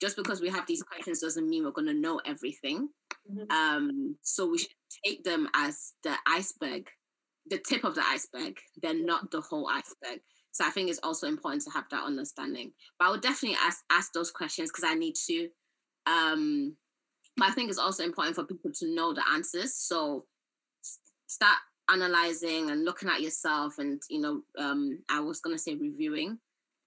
[0.00, 2.88] just because we have these questions doesn't mean we're going to know everything.
[3.30, 3.50] Mm-hmm.
[3.50, 4.70] Um, so we should
[5.04, 6.88] take them as the iceberg,
[7.48, 10.20] the tip of the iceberg, then not the whole iceberg.
[10.52, 12.72] So I think it's also important to have that understanding.
[12.98, 15.48] But I would definitely ask ask those questions because I need to.
[16.06, 16.76] Um,
[17.36, 19.74] but I think it's also important for people to know the answers.
[19.76, 20.24] So
[21.26, 21.58] start
[21.90, 26.38] analyzing and looking at yourself, and you know, um, I was gonna say reviewing,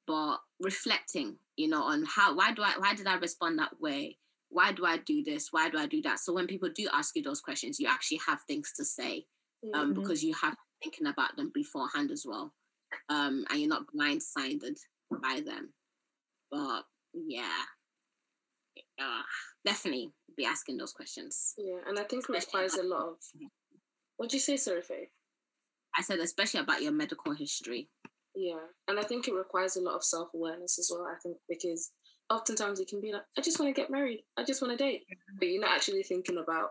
[0.08, 4.18] but reflecting you know, on how why do I why did I respond that way?
[4.50, 5.50] Why do I do this?
[5.52, 6.20] Why do I do that?
[6.20, 9.26] So when people do ask you those questions, you actually have things to say
[9.74, 10.02] um, mm-hmm.
[10.02, 12.52] because you have thinking about them beforehand as well,
[13.10, 14.78] um, and you're not blindsided
[15.22, 15.72] by them.
[16.50, 16.84] But
[17.14, 17.62] yeah,
[19.00, 19.22] uh,
[19.64, 21.54] definitely be asking those questions.
[21.60, 23.16] Yeah, and I think it requires a lot of.
[24.22, 25.10] What do you say, Sorry, Faith?
[25.98, 27.90] I said especially about your medical history.
[28.36, 31.08] Yeah, and I think it requires a lot of self awareness as well.
[31.08, 31.90] I think because
[32.30, 34.84] oftentimes it can be like, I just want to get married, I just want to
[34.84, 35.06] date,
[35.40, 36.70] but you're not actually thinking about,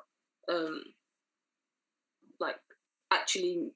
[0.49, 0.81] um,
[2.39, 2.55] like
[3.13, 3.73] actually,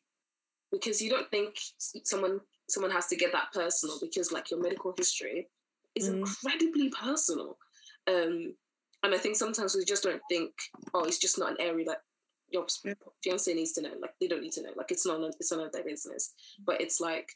[0.70, 1.56] because you don't think
[2.04, 5.48] someone someone has to get that personal because like your medical history
[5.96, 6.18] is mm.
[6.18, 7.58] incredibly personal,
[8.06, 8.54] um,
[9.02, 10.52] and I think sometimes we just don't think,
[10.94, 12.02] oh, it's just not an area that
[12.50, 12.94] your mm.
[13.22, 13.92] fiance needs to know.
[14.00, 14.70] Like they don't need to know.
[14.76, 16.34] Like it's not it's none of their business.
[16.60, 16.64] Mm.
[16.66, 17.30] But it's like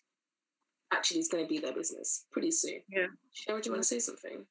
[0.92, 2.80] actually it's going to be their business pretty soon.
[2.88, 3.06] Yeah.
[3.34, 3.84] Shara, do you want to mm.
[3.84, 4.46] say something?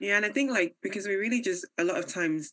[0.00, 2.52] Yeah, and I think like because we really just a lot of times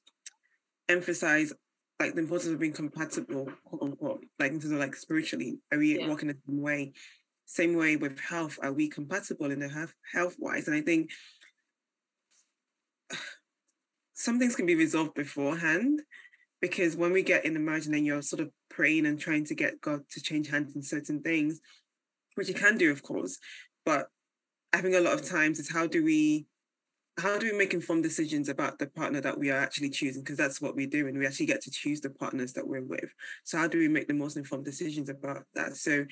[0.89, 1.53] emphasize
[1.99, 5.77] like the importance of being compatible, quote unquote, like in terms of like spiritually, are
[5.77, 6.07] we yeah.
[6.07, 6.93] walking the same way?
[7.45, 10.67] Same way with health, are we compatible in the health health wise?
[10.67, 11.09] And I think
[14.13, 16.01] some things can be resolved beforehand
[16.62, 19.45] because when we get in the marriage and then you're sort of praying and trying
[19.45, 21.60] to get God to change hands in certain things,
[22.36, 23.39] which you can do, of course.
[23.86, 24.08] But
[24.71, 26.45] I think a lot of times is how do we
[27.19, 30.24] how do we make informed decisions about the partner that we are actually choosing?
[30.24, 32.84] Because that's what we do, and we actually get to choose the partners that we're
[32.84, 33.13] with.
[33.43, 35.76] So how do we make the most informed decisions about that?
[35.76, 36.06] So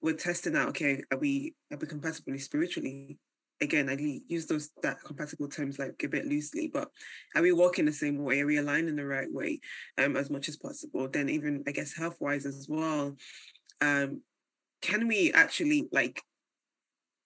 [0.00, 3.18] we're testing out, okay, are we are we compatible spiritually?
[3.60, 6.90] Again, I use those that compatible terms like a bit loosely, but
[7.34, 8.40] are we walking the same way?
[8.40, 9.60] Are we aligned in the right way
[9.98, 11.08] um, as much as possible?
[11.08, 13.16] Then even I guess health wise as well,
[13.80, 14.22] um,
[14.80, 16.22] can we actually like,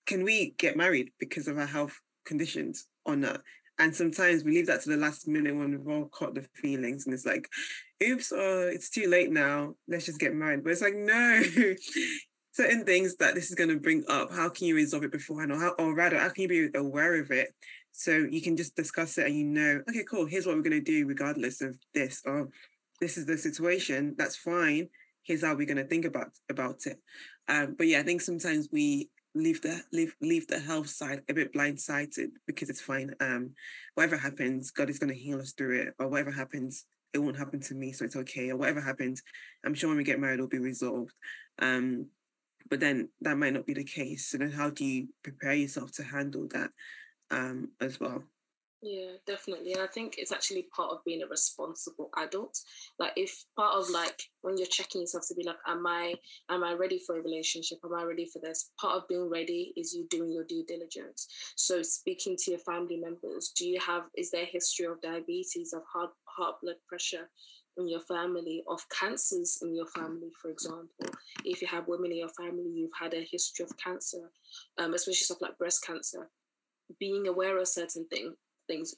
[0.06, 3.42] can we get married because of our health conditions or not?
[3.78, 7.06] And sometimes we leave that to the last minute when we've all caught the feelings
[7.06, 7.48] and it's like,
[8.02, 9.74] oops, oh, it's too late now.
[9.88, 10.62] Let's just get married.
[10.62, 11.42] But it's like, no,
[12.52, 15.52] certain things that this is going to bring up, how can you resolve it beforehand?
[15.52, 17.48] Or, how, or rather, how can you be aware of it?
[17.92, 20.72] So you can just discuss it and you know, okay, cool, here's what we're going
[20.72, 22.22] to do regardless of this.
[22.24, 22.48] Or
[23.00, 24.88] this is the situation, that's fine.
[25.22, 26.98] Here's how we're going to think about, about it.
[27.48, 31.34] Um, but yeah, I think sometimes we leave the leave leave the health side a
[31.34, 33.14] bit blindsided because it's fine.
[33.20, 33.52] Um,
[33.94, 37.38] whatever happens, God is going to heal us through it, or whatever happens, it won't
[37.38, 38.50] happen to me, so it's okay.
[38.50, 39.22] Or whatever happens,
[39.64, 41.12] I'm sure when we get married, it'll be resolved.
[41.58, 42.06] Um,
[42.72, 44.28] but then that might not be the case.
[44.28, 46.70] So then how do you prepare yourself to handle that
[47.30, 48.24] um, as well?
[48.80, 49.74] Yeah, definitely.
[49.74, 52.58] And I think it's actually part of being a responsible adult.
[52.98, 56.14] Like if part of like when you're checking yourself to be like, am I
[56.48, 57.76] am I ready for a relationship?
[57.84, 58.70] Am I ready for this?
[58.80, 61.28] Part of being ready is you doing your due diligence.
[61.56, 65.82] So speaking to your family members, do you have is there history of diabetes, of
[65.92, 67.28] heart heart blood pressure?
[67.78, 71.06] In your family, of cancers in your family, for example.
[71.44, 74.30] If you have women in your family, you've had a history of cancer,
[74.78, 76.28] um, especially stuff like breast cancer.
[76.98, 78.34] Being aware of certain thing,
[78.66, 78.94] things,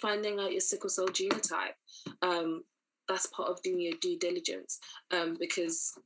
[0.00, 1.74] finding out your sickle cell genotype,
[2.22, 2.62] um,
[3.08, 4.78] that's part of doing your due diligence.
[5.10, 5.98] Um, because,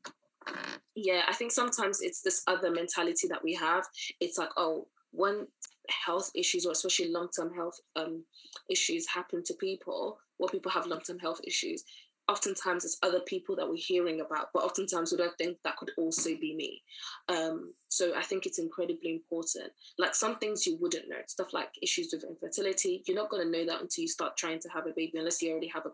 [0.95, 3.85] yeah, I think sometimes it's this other mentality that we have.
[4.21, 5.47] It's like, oh, when
[5.89, 8.25] health issues or especially long-term health um,
[8.71, 11.85] issues happen to people, or people have long-term health issues,
[12.29, 15.91] oftentimes it's other people that we're hearing about, but oftentimes we don't think that could
[15.97, 16.83] also be me.
[17.29, 19.73] Um, so I think it's incredibly important.
[19.99, 23.51] Like some things you wouldn't know, stuff like issues with infertility, you're not going to
[23.51, 25.93] know that until you start trying to have a baby, unless you already have a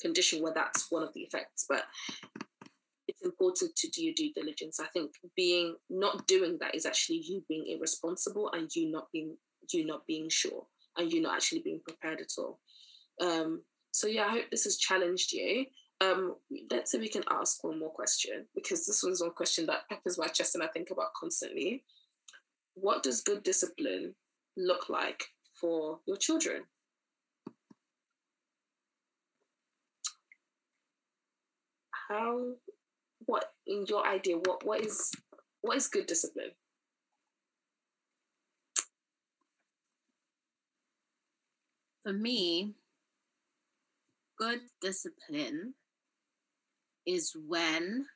[0.00, 1.66] condition where that's one of the effects.
[1.68, 1.84] But
[3.06, 4.80] it's important to do your due diligence.
[4.80, 9.36] I think being not doing that is actually you being irresponsible and you not being
[9.70, 10.64] you not being sure
[10.96, 12.58] and you not actually being prepared at all.
[13.20, 15.66] Um, so yeah, I hope this has challenged you.
[16.00, 16.36] Um,
[16.70, 20.18] let's see we can ask one more question because this one's one question that peppers
[20.18, 21.84] my chest and I think about constantly.
[22.74, 24.14] What does good discipline
[24.56, 25.24] look like
[25.60, 26.62] for your children?
[32.08, 32.52] How,
[33.26, 35.10] what in your idea, what what is
[35.60, 36.52] what is good discipline?
[42.04, 42.74] For me,
[44.38, 45.74] good discipline
[47.06, 48.06] is when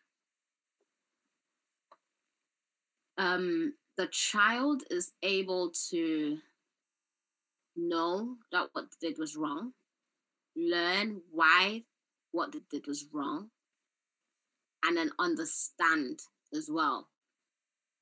[3.19, 6.39] um, the child is able to
[7.77, 9.73] know that what they did was wrong,
[10.57, 11.83] learn why
[12.33, 13.51] what they did was wrong,
[14.85, 16.21] and then understand
[16.55, 17.09] as well,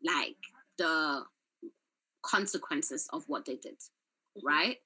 [0.05, 0.37] like
[0.79, 1.23] the
[2.23, 4.47] consequences of what they did, mm-hmm.
[4.47, 4.77] right?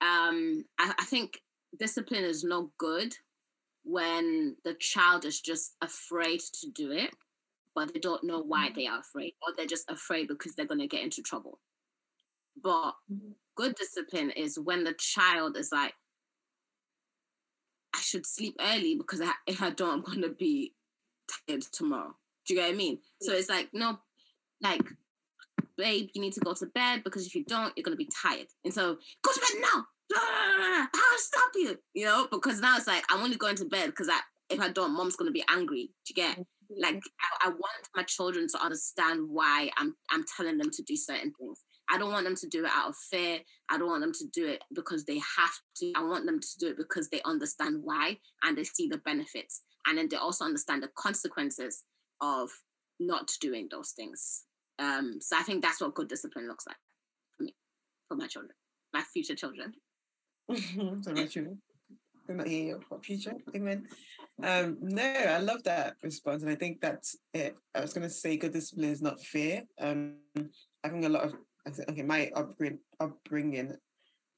[0.00, 1.40] Um, I, I think
[1.78, 3.14] discipline is not good
[3.84, 7.10] when the child is just afraid to do it,
[7.74, 8.78] but they don't know why mm-hmm.
[8.78, 11.58] they are afraid, or they're just afraid because they're going to get into trouble.
[12.62, 12.94] But
[13.56, 15.94] good discipline is when the child is like,
[17.94, 20.74] I should sleep early because I, if I don't, I'm going to be
[21.48, 22.14] tired tomorrow.
[22.46, 22.98] Do you get what I mean?
[23.20, 23.98] So it's like, no,
[24.60, 24.82] like,
[25.76, 28.10] babe, you need to go to bed because if you don't, you're going to be
[28.22, 28.46] tired.
[28.64, 33.04] And so, go to bed now I'll stop you, you know, because now it's like
[33.10, 35.90] I'm only going to bed because I if I don't, mom's gonna be angry.
[36.06, 36.32] Do you get?
[36.32, 36.82] Mm-hmm.
[36.82, 40.96] Like I, I, want my children to understand why I'm I'm telling them to do
[40.96, 41.62] certain things.
[41.90, 43.40] I don't want them to do it out of fear.
[43.68, 45.92] I don't want them to do it because they have to.
[45.94, 49.62] I want them to do it because they understand why and they see the benefits.
[49.86, 51.82] And then they also understand the consequences
[52.22, 52.50] of
[52.98, 54.44] not doing those things.
[54.78, 56.76] Um, so I think that's what good discipline looks like
[57.36, 57.54] for me,
[58.08, 58.54] for my children,
[58.92, 59.74] my future children.
[61.02, 61.58] so much you
[62.26, 63.34] do not hear your future.
[63.54, 63.86] Amen.
[64.42, 67.56] Um, no, I love that response, and I think that's it.
[67.74, 69.62] I was going to say good discipline is not fear.
[69.80, 70.16] Um,
[70.82, 71.34] I think a lot of
[71.88, 73.76] okay, my upbringing, upbringing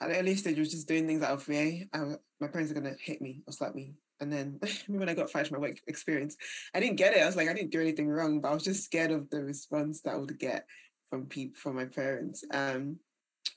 [0.00, 1.84] at the early stage was just doing things out of fear.
[1.92, 1.98] I,
[2.40, 3.94] my parents are going to hit me or slap me.
[4.20, 6.36] And then when I got fired from my work experience,
[6.74, 7.22] I didn't get it.
[7.22, 9.42] I was like, I didn't do anything wrong, but I was just scared of the
[9.42, 10.66] response that I would get
[11.10, 12.44] from people, from my parents.
[12.52, 12.98] Um,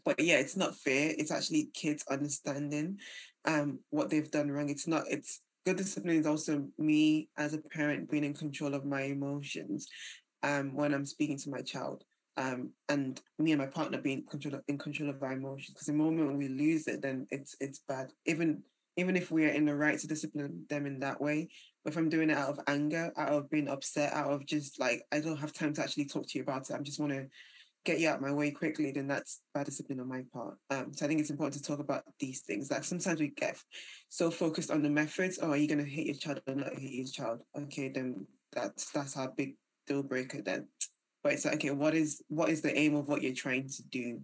[0.06, 1.13] but yeah, it's not fair.
[1.17, 2.97] It's actually kids understanding
[3.45, 4.69] um what they've done wrong.
[4.69, 5.04] It's not.
[5.10, 9.88] It's good discipline is also me as a parent being in control of my emotions
[10.43, 12.04] um when I'm speaking to my child.
[12.38, 15.71] um, and me and my partner being control in control of our emotions.
[15.73, 18.12] Because the moment we lose it, then it's it's bad.
[18.25, 18.63] Even
[18.97, 21.49] even if we are in the right to discipline them in that way,
[21.84, 24.80] but if I'm doing it out of anger, out of being upset, out of just
[24.80, 27.12] like I don't have time to actually talk to you about it, I'm just want
[27.13, 27.28] to
[27.85, 30.55] get you out my way quickly, then that's bad discipline on my part.
[30.69, 32.69] Um, so I think it's important to talk about these things.
[32.69, 33.57] Like sometimes we get
[34.09, 35.39] so focused on the methods.
[35.41, 37.41] Oh, are you gonna hit your child or not hit your child?
[37.57, 39.55] Okay, then that's that's our big
[39.87, 40.67] deal breaker then.
[41.23, 43.83] But it's like, okay, what is what is the aim of what you're trying to
[43.83, 44.21] do,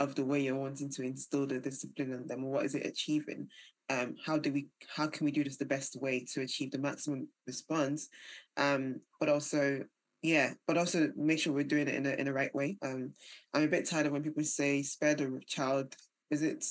[0.00, 2.42] of the way you're wanting to instill the discipline in them?
[2.42, 3.48] What is it achieving?
[3.88, 6.78] Um, how do we how can we do this the best way to achieve the
[6.78, 8.08] maximum response?
[8.56, 9.84] Um, but also
[10.22, 12.78] yeah, but also make sure we're doing it in a in the right way.
[12.82, 13.12] Um,
[13.54, 15.94] I'm a bit tired of when people say spare the child.
[16.30, 16.64] Is it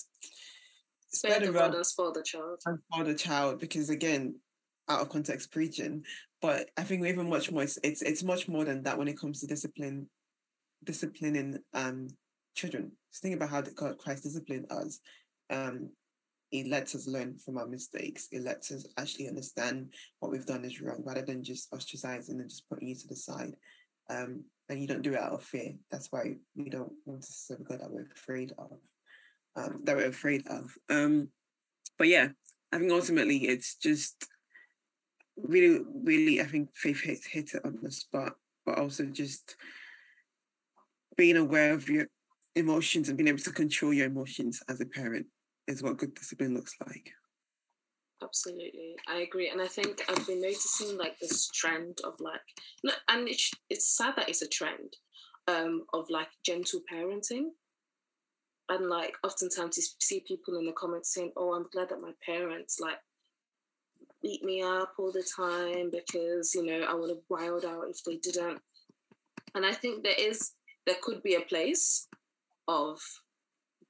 [1.09, 2.59] spare, spare the rod and spoil the child?
[2.65, 4.35] And spoil the child because again,
[4.89, 6.03] out of context preaching.
[6.41, 7.63] But I think we even much more.
[7.63, 10.09] It's, it's it's much more than that when it comes to discipline,
[10.83, 12.07] disciplining um
[12.55, 12.91] children.
[13.11, 14.99] Just think about how God Christ disciplined us.
[15.49, 15.89] Um,
[16.59, 18.27] it lets us learn from our mistakes.
[18.31, 22.49] It lets us actually understand what we've done is wrong rather than just ostracizing and
[22.49, 23.55] just putting you to the side.
[24.09, 25.73] Um, and you don't do it out of fear.
[25.91, 28.71] That's why we don't want to serve God that we're afraid of.
[29.55, 30.71] Um, that we're afraid of.
[30.89, 31.29] Um,
[31.97, 32.29] but yeah,
[32.71, 34.27] I think ultimately it's just
[35.37, 38.33] really, really, I think faith hit, hit it on the spot,
[38.65, 39.55] but also just
[41.17, 42.07] being aware of your
[42.55, 45.27] emotions and being able to control your emotions as a parent
[45.67, 47.11] is what good discipline looks like.
[48.23, 52.41] Absolutely, I agree, and I think I've been noticing like this trend of like,
[53.09, 54.95] and it's it's sad that it's a trend,
[55.47, 57.49] um, of like gentle parenting,
[58.69, 62.13] and like oftentimes you see people in the comments saying, "Oh, I'm glad that my
[62.25, 62.99] parents like
[64.21, 68.03] beat me up all the time because you know I would have wild out if
[68.03, 68.61] they didn't,"
[69.53, 70.53] and I think there is
[70.85, 72.07] there could be a place
[72.67, 72.99] of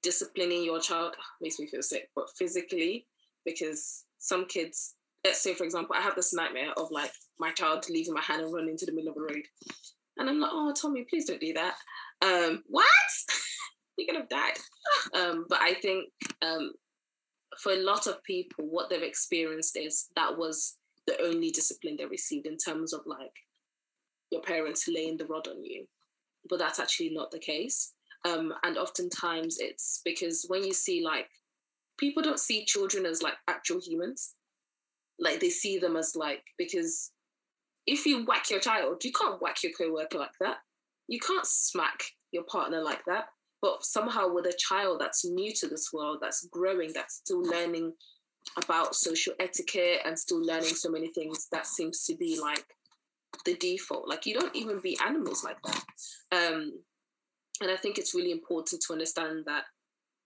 [0.05, 3.07] disciplining your child makes me feel sick, but physically,
[3.43, 7.85] because some kids, let's say, for example, I have this nightmare of like my child
[7.89, 9.43] leaving my hand and running into the middle of the road.
[10.17, 11.75] And I'm like, oh, Tommy, please don't do that.
[12.21, 12.85] Um, what?
[13.97, 15.19] You're going to die.
[15.19, 16.05] Um, but I think
[16.41, 16.71] um,
[17.61, 22.05] for a lot of people, what they've experienced is that was the only discipline they
[22.05, 23.33] received in terms of like
[24.31, 25.85] your parents laying the rod on you.
[26.49, 27.93] But that's actually not the case.
[28.23, 31.27] Um, and oftentimes it's because when you see like
[31.97, 34.35] people don't see children as like actual humans,
[35.19, 37.11] like they see them as like because
[37.87, 40.57] if you whack your child, you can't whack your coworker like that.
[41.07, 43.25] You can't smack your partner like that.
[43.61, 47.93] But somehow with a child that's new to this world, that's growing, that's still learning
[48.57, 52.65] about social etiquette and still learning so many things, that seems to be like
[53.45, 54.07] the default.
[54.07, 55.83] Like you don't even be animals like that.
[56.31, 56.73] Um,
[57.61, 59.63] and I think it's really important to understand that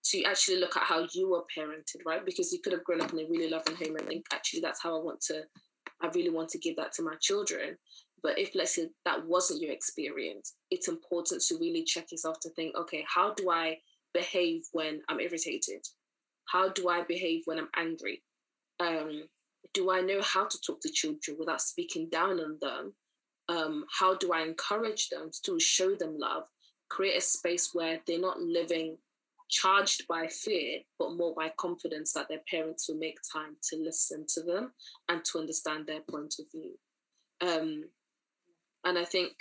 [0.06, 2.26] to actually look at how you were parented, right?
[2.26, 4.82] Because you could have grown up in a really loving home and think, actually, that's
[4.82, 5.44] how I want to,
[6.02, 7.78] I really want to give that to my children.
[8.24, 12.50] But if, let's say, that wasn't your experience, it's important to really check yourself to
[12.52, 13.78] think, okay, how do I
[14.13, 15.86] behave when I'm irritated?
[16.52, 18.24] How do I behave when I'm angry?
[18.80, 19.24] Um,
[19.74, 22.94] do I know how to talk to children without speaking down on them?
[23.50, 26.44] Um, how do I encourage them to show them love?
[26.89, 28.97] Create a space where they're not living
[29.49, 34.25] charged by fear, but more by confidence that their parents will make time to listen
[34.28, 34.71] to them
[35.10, 36.73] and to understand their point of view.
[37.41, 37.86] Um,
[38.86, 39.32] and I think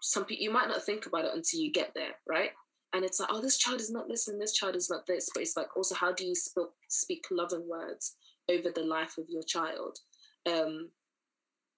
[0.00, 2.50] some people, you might not think about it until you get there, right?
[2.94, 5.28] And it's like, oh, this child is not listening, this child is not this.
[5.32, 8.16] But it's like, also, how do you speak, speak loving words
[8.50, 9.98] over the life of your child?
[10.46, 10.90] Um,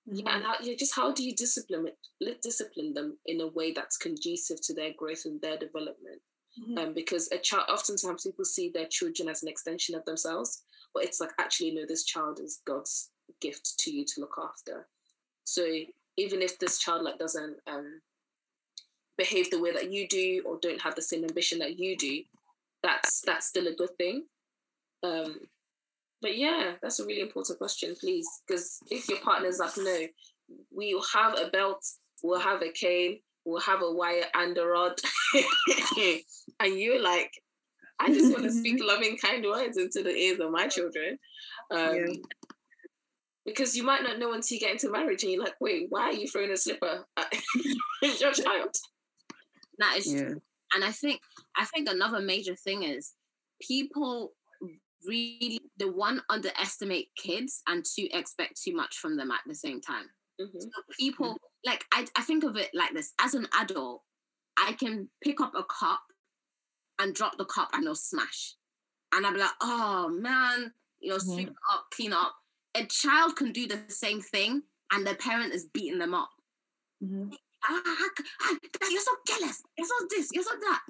[0.06, 0.44] yeah, and mm-hmm.
[0.44, 1.88] how, yeah, just how do you discipline
[2.20, 6.20] it, discipline them in a way that's conducive to their growth and their development?
[6.60, 6.78] Mm-hmm.
[6.78, 10.62] Um, because a child, oftentimes people see their children as an extension of themselves,
[10.92, 14.86] but it's like actually no, this child is God's gift to you to look after.
[15.44, 15.66] So
[16.16, 18.00] even if this child like doesn't um,
[19.18, 22.22] behave the way that you do or don't have the same ambition that you do,
[22.82, 24.26] that's that's still a good thing.
[25.02, 25.40] Um,
[26.24, 28.26] but yeah, that's a really important question, please.
[28.48, 30.06] Because if your partner's like, no,
[30.72, 31.84] we'll have a belt,
[32.22, 34.98] we'll have a cane, we'll have a wire and a rod.
[36.60, 37.30] and you're like,
[38.00, 41.18] I just want to speak loving, kind words into the ears of my children.
[41.70, 42.14] Um, yeah.
[43.44, 46.04] Because you might not know until you get into marriage and you're like, wait, why
[46.04, 47.34] are you throwing a slipper at
[48.18, 48.74] your child?
[49.76, 50.22] That is yeah.
[50.22, 50.42] true.
[50.74, 51.20] And I think
[51.54, 53.12] I think another major thing is
[53.60, 54.32] people
[55.06, 59.80] really the one underestimate kids and two expect too much from them at the same
[59.80, 60.06] time.
[60.40, 60.60] Mm-hmm.
[60.60, 64.02] So people like I, I think of it like this as an adult,
[64.58, 66.02] I can pick up a cup
[66.98, 68.54] and drop the cup and it'll smash.
[69.12, 71.76] And I'll be like, oh man, you know, sweep mm-hmm.
[71.78, 72.34] up, clean up.
[72.76, 76.30] A child can do the same thing and their parent is beating them up.
[77.02, 77.30] Mm-hmm.
[77.66, 77.80] Ah,
[78.42, 78.56] ah,
[78.90, 79.62] you're so jealous.
[79.78, 80.28] You're so this.
[80.32, 80.80] You're so that.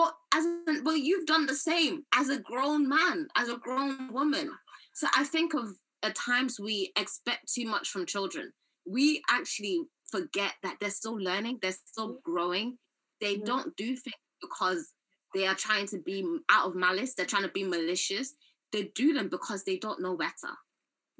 [0.00, 0.46] But as
[0.82, 4.50] well, you've done the same as a grown man, as a grown woman.
[4.94, 5.68] So I think of
[6.02, 8.50] at times we expect too much from children.
[8.86, 12.78] We actually forget that they're still learning, they're still growing.
[13.20, 13.44] They mm-hmm.
[13.44, 14.90] don't do things because
[15.34, 18.32] they are trying to be out of malice, they're trying to be malicious.
[18.72, 20.54] They do them because they don't know better.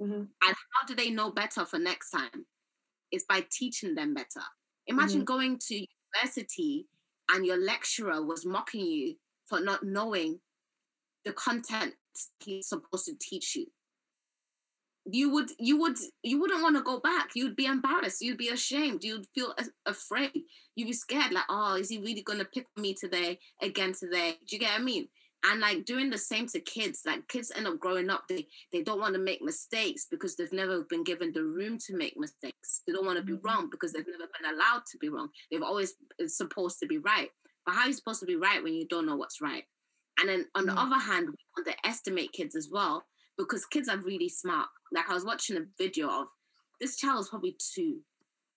[0.01, 0.13] Mm-hmm.
[0.15, 2.47] And how do they know better for next time?
[3.13, 4.47] It's by teaching them better.
[4.87, 5.25] Imagine mm-hmm.
[5.25, 5.75] going to
[6.15, 6.87] university
[7.33, 9.15] and your lecturer was mocking you
[9.47, 10.41] for not knowing
[11.25, 11.95] the content
[12.41, 13.67] he's supposed to teach you.
[15.07, 17.31] You would you would you wouldn't want to go back.
[17.35, 18.21] You'd be embarrassed.
[18.21, 19.03] You'd be ashamed.
[19.03, 19.55] You'd feel
[19.87, 20.33] afraid.
[20.77, 24.35] You'd be scared like oh is he really going to pick me today again today?
[24.47, 25.09] Do you get what i mean
[25.47, 28.83] and like doing the same to kids like kids end up growing up they they
[28.83, 32.83] don't want to make mistakes because they've never been given the room to make mistakes
[32.87, 33.47] they don't want to be mm-hmm.
[33.47, 36.99] wrong because they've never been allowed to be wrong they've always been supposed to be
[36.99, 37.31] right
[37.65, 39.65] but how are you supposed to be right when you don't know what's right
[40.19, 40.93] and then on the mm-hmm.
[40.93, 43.05] other hand we underestimate kids as well
[43.39, 46.27] because kids are really smart like I was watching a video of
[46.81, 47.99] this child is probably two,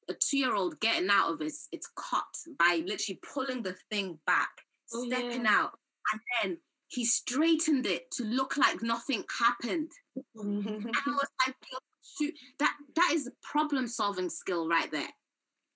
[0.09, 2.23] a two-year-old getting out of his its cot
[2.57, 4.49] by literally pulling the thing back,
[4.93, 5.51] oh, stepping yeah.
[5.51, 5.71] out,
[6.11, 6.57] and then
[6.93, 9.91] he straightened it to look like nothing happened.
[10.35, 11.55] and I was like,
[12.03, 15.09] shoot, that that is a problem-solving skill right there.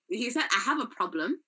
[0.08, 1.40] He said, I have a problem.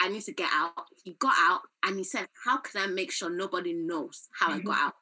[0.00, 0.72] I need to get out.
[1.04, 4.58] He got out and he said, How can I make sure nobody knows how I
[4.58, 4.94] got out?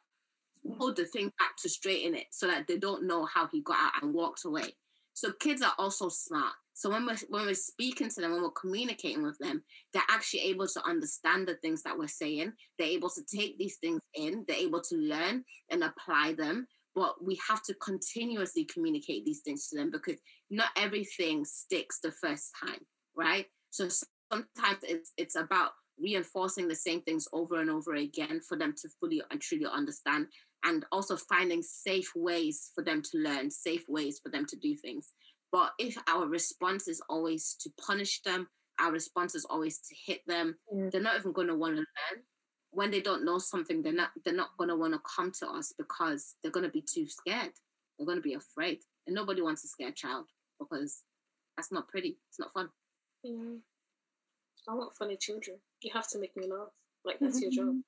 [0.76, 3.78] hold the thing back to straighten it so that they don't know how he got
[3.78, 4.74] out and walked away.
[5.14, 6.52] So kids are also smart.
[6.78, 10.42] So when we're when we're speaking to them, when we're communicating with them, they're actually
[10.42, 12.52] able to understand the things that we're saying.
[12.78, 14.44] They're able to take these things in.
[14.46, 16.68] They're able to learn and apply them.
[16.94, 20.20] But we have to continuously communicate these things to them because
[20.50, 23.46] not everything sticks the first time, right?
[23.70, 23.88] So
[24.30, 28.88] sometimes it's it's about reinforcing the same things over and over again for them to
[29.00, 30.28] fully and truly understand
[30.64, 34.76] and also finding safe ways for them to learn, safe ways for them to do
[34.76, 35.12] things.
[35.50, 38.48] But if our response is always to punish them,
[38.80, 42.22] our response is always to hit them, they're not even going to want to learn.
[42.70, 45.48] When they don't know something, they're not they're not going to want to come to
[45.48, 47.52] us because they're going to be too scared.
[47.98, 50.26] They're going to be afraid, and nobody wants to scare a scared child
[50.60, 51.02] because
[51.56, 52.18] that's not pretty.
[52.28, 52.68] It's not fun.
[53.26, 53.60] Mm.
[54.68, 55.56] I want funny children.
[55.82, 56.68] You have to make me laugh.
[57.04, 57.76] Like that's your job.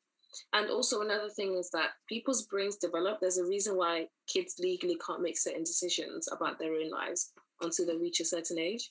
[0.53, 3.19] And also another thing is that people's brains develop.
[3.19, 7.33] There's a reason why kids legally can't make certain decisions about their own lives
[7.63, 8.91] until they reach a certain age.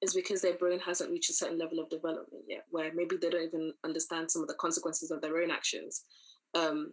[0.00, 3.30] Is because their brain hasn't reached a certain level of development yet, where maybe they
[3.30, 6.04] don't even understand some of the consequences of their own actions.
[6.54, 6.92] Um,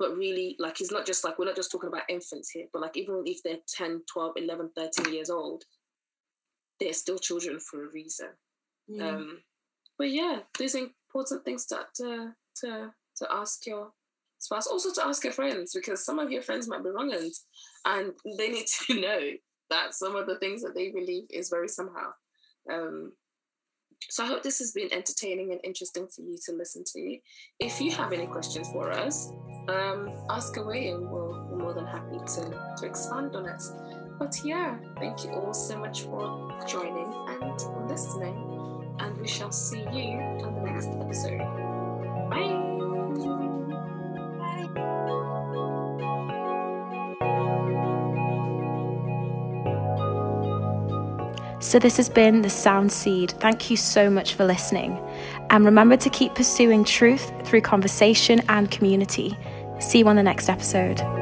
[0.00, 2.82] but really, like, it's not just like we're not just talking about infants here, but
[2.82, 5.62] like, even if they're 10, 12, 11, 13 years old,
[6.80, 8.30] they're still children for a reason.
[8.88, 9.10] Yeah.
[9.10, 9.42] Um,
[9.96, 12.32] but yeah, these important things to, to,
[12.62, 12.90] to
[13.20, 13.92] to ask your
[14.38, 17.32] spouse, also to ask your friends, because some of your friends might be wrong and,
[17.84, 19.20] and they need to know
[19.70, 22.12] that some of the things that they believe is very somehow.
[22.70, 23.12] Um,
[24.08, 27.18] so I hope this has been entertaining and interesting for you to listen to.
[27.58, 29.30] If you have any questions for us,
[29.68, 33.62] um, ask away and we'll be more than happy to, to expand on it.
[34.18, 38.96] But yeah, thank you all so much for joining and listening.
[38.98, 41.38] And we shall see you on the next episode.
[42.30, 42.70] Bye.
[44.74, 45.16] Bye.
[51.60, 53.32] So, this has been The Sound Seed.
[53.32, 54.98] Thank you so much for listening.
[55.50, 59.36] And remember to keep pursuing truth through conversation and community.
[59.78, 61.19] See you on the next episode.